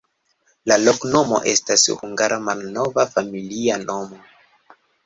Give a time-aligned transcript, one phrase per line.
[0.71, 4.25] La loknomo estas hungara malnova familia nomo.